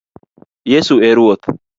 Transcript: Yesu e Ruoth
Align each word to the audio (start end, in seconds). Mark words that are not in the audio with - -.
Yesu 0.71 0.95
e 1.07 1.11
Ruoth 1.17 1.45